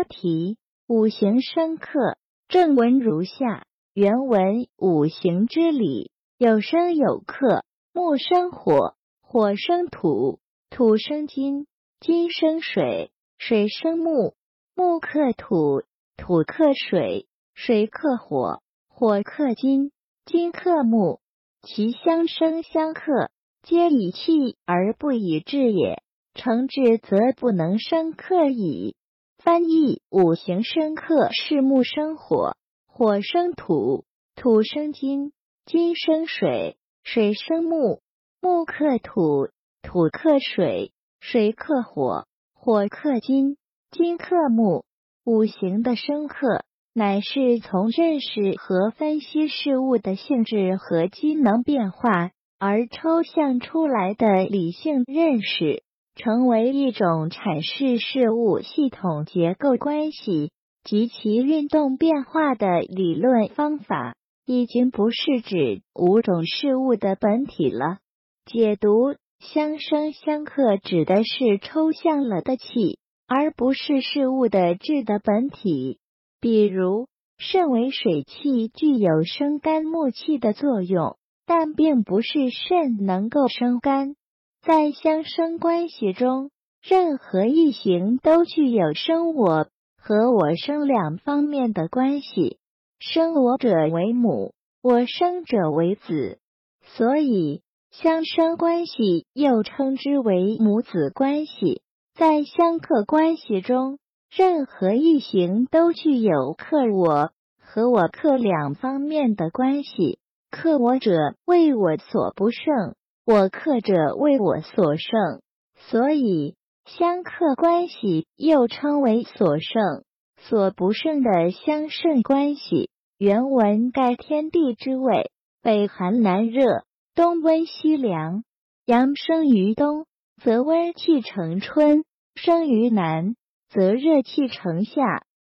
[0.00, 0.56] 标题：
[0.86, 2.16] 五行生克。
[2.48, 10.40] 正文如下：原文五行之理，有生有克，木生火，火生土，
[10.70, 11.66] 土生金，
[12.00, 14.32] 金生水，水生木，
[14.74, 15.82] 木克土，
[16.16, 19.92] 土克水，水克火，火克金，
[20.24, 21.20] 金克木，
[21.60, 23.28] 其相生相克，
[23.62, 26.02] 皆以气而不以志也。
[26.32, 28.96] 成志则不能生克矣。
[29.42, 34.04] 翻译：五行生克是木生火，火生土，
[34.36, 35.32] 土生金，
[35.64, 38.00] 金生水，水生木，
[38.42, 39.48] 木克土，
[39.80, 43.56] 土克水，水克火，火克金，
[43.90, 44.84] 金克木。
[45.24, 55.82] 五行的生克，乃是从认识和分析事物的性质和机能变化而抽象出来的理性认识。
[56.22, 60.52] 成为一种阐释事物系统结构关系
[60.84, 64.14] 及其运动变化的理论方法，
[64.44, 68.00] 已经不是指五种事物的本体了。
[68.44, 76.00] 解读相生相克指的是抽象了的气，而不是事物的质的本体。
[76.38, 77.06] 比如，
[77.38, 84.16] 肾为水气，具有生肝木气的作用，但并不是肾能够生肝。
[84.62, 86.50] 在相生关系中，
[86.82, 92.58] 任何一行都具有生我和我生两方面的关系。
[92.98, 94.52] 生我者为母，
[94.82, 96.38] 我生者为子，
[96.82, 101.80] 所以相生关系又称之为母子关系。
[102.14, 103.98] 在相克关系中，
[104.30, 110.18] 任何一行都具有克我和我克两方面的关系。
[110.50, 112.94] 克我者为我所不胜。
[113.24, 115.42] 我克者为我所胜，
[115.76, 120.04] 所以相克关系又称为所胜、
[120.38, 122.90] 所不胜的相胜关系。
[123.18, 125.30] 原文盖天地之位，
[125.62, 128.42] 北寒南热，东温西凉。
[128.86, 130.06] 阳生于东，
[130.42, 132.02] 则温气成春；
[132.34, 133.36] 生于南，
[133.68, 135.02] 则热气成夏；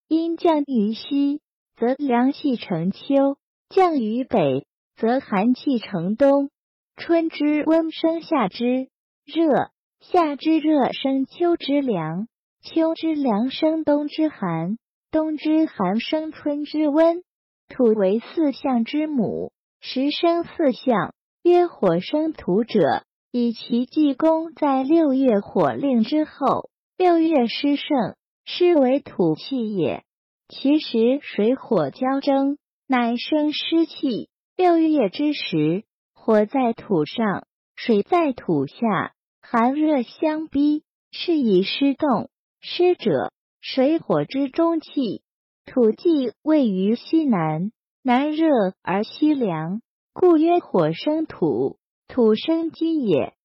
[0.07, 1.41] 阴降于西，
[1.75, 3.35] 则凉气成秋；
[3.69, 4.65] 降于北，
[4.95, 6.49] 则寒气成冬。
[6.97, 8.87] 春之温生夏之
[9.25, 9.69] 热，
[9.99, 12.27] 夏之热生秋之凉，
[12.61, 14.77] 秋之凉生冬之寒，
[15.11, 17.21] 冬之寒生春之温。
[17.67, 19.51] 土为四象之母，
[19.81, 21.13] 时生四象，
[21.43, 30.03] 曰火生土者，以其济公在六月火令之后，六月湿盛，湿为土气也。
[30.47, 32.57] 其实水火交争，
[32.87, 34.29] 乃生湿气。
[34.55, 35.83] 六月之时。
[36.25, 39.13] 火在土上，水在土下，
[39.43, 42.31] 寒热相逼，是以湿动。
[42.61, 43.31] 湿者，
[43.61, 45.21] 水火之中气。
[45.67, 47.71] 土既位于西南，
[48.01, 48.47] 南热
[48.81, 49.83] 而西凉，
[50.13, 51.77] 故曰火生土，
[52.07, 53.35] 土生金也。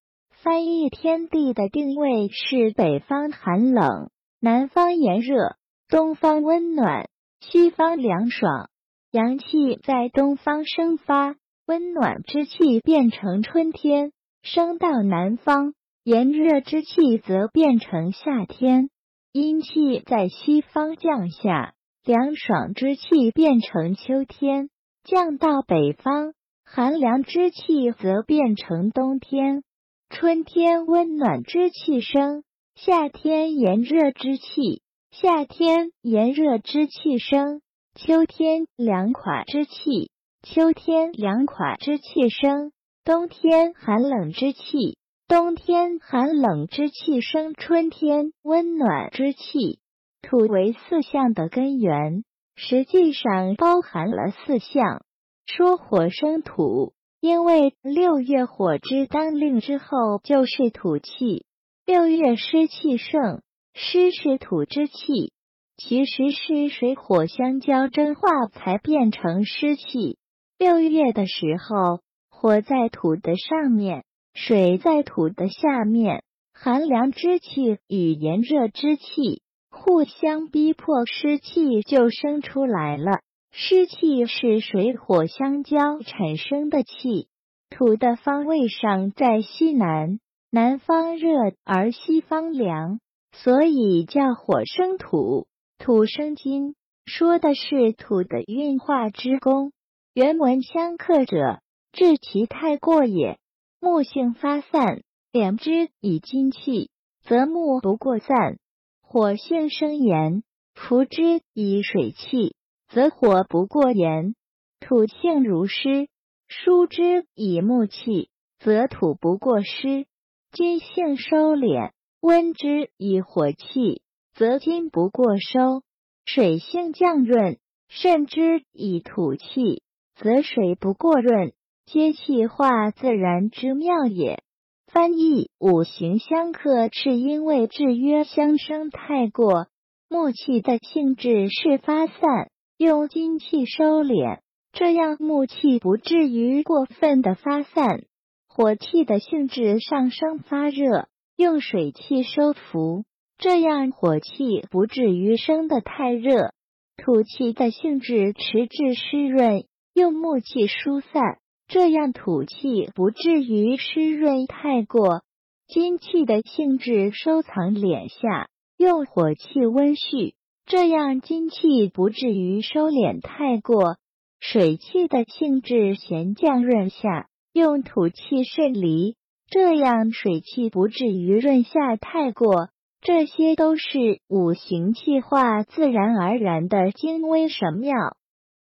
[0.43, 4.09] 翻译天地的定位是：北方寒冷，
[4.41, 5.57] 南方炎热，
[5.91, 8.71] 东方温暖，西方凉爽。
[9.11, 11.37] 阳气在东方生发。
[11.71, 14.11] 温暖之气变成春天，
[14.43, 15.71] 升到南方；
[16.03, 18.91] 炎热之气则变成夏天。
[19.31, 24.69] 阴气在西方降下，凉爽之气变成秋天，
[25.05, 26.33] 降到北方；
[26.65, 29.63] 寒凉之气则变成冬天。
[30.09, 32.43] 春天温暖之气生，
[32.75, 34.83] 夏天炎热之气；
[35.13, 37.63] 夏天炎热之气生，
[37.95, 40.11] 秋天凉快之气。
[40.43, 42.73] 秋天凉快之气生，
[43.05, 44.97] 冬天寒冷之气；
[45.29, 49.81] 冬天寒冷之气生春天温暖之气。
[50.23, 52.25] 土为四象的根源，
[52.57, 55.03] 实际上包含了四象。
[55.45, 61.45] 说火生土，因为六月火之当令之后就是土气，
[61.85, 63.43] 六月湿气盛，
[63.75, 65.35] 湿是土之气，
[65.77, 70.17] 其实是水火相交蒸化才变成湿气。
[70.61, 74.05] 六月的时候，火在土的上面，
[74.35, 76.23] 水在土的下面，
[76.53, 79.41] 寒凉之气与炎热之气
[79.71, 83.21] 互相逼迫，湿气就生出来了。
[83.51, 87.29] 湿气是水火相交产生的气。
[87.71, 90.21] 土的方位上在西南，
[90.51, 93.01] 南方热而西方凉，
[93.33, 95.47] 所以叫火生土，
[95.79, 96.75] 土生金，
[97.07, 99.73] 说的是土的运化之功。
[100.13, 101.61] 原文相克者，
[101.93, 103.39] 治其太过也。
[103.79, 105.03] 木性发散，
[105.33, 106.91] 敛之以金气，
[107.23, 108.57] 则木不过散；
[109.01, 110.43] 火性生炎，
[110.75, 112.57] 服之以水气，
[112.89, 114.35] 则火不过炎；
[114.81, 116.09] 土性如湿，
[116.49, 120.07] 疏之以木气，则土不过湿。
[120.51, 124.03] 金性收敛，温之以火气，
[124.35, 125.85] 则金不过收。
[126.25, 129.85] 水性降润，渗之以土气，
[130.21, 131.53] 则水不过润。
[131.87, 134.43] 皆气化自然之妙也。
[134.87, 139.67] 翻译五行相克，是因为制约相生太过。
[140.09, 144.41] 木气的性质是发散，用金气收敛，
[144.73, 148.01] 这样木气不至于过分的发散；
[148.49, 153.05] 火气的性质上升发热，用水气收服，
[153.39, 156.51] 这样火气不至于升得太热；
[156.97, 159.65] 土气的性质迟滞湿润，
[160.01, 165.21] 用木气疏散，这样土气不至于湿润太过；
[165.67, 168.49] 金气的性质收藏敛下。
[168.79, 170.33] 用火气温煦，
[170.65, 173.97] 这样金气不至于收敛太过；
[174.41, 179.17] 水气的性质咸降润下，用土气渗离，
[179.51, 182.71] 这样水气不至于润下太过。
[183.03, 187.95] 这些都是五行气化自然而然的精微神妙。